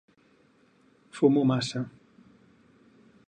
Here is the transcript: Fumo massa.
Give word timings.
Fumo 1.17 1.43
massa. 1.51 1.81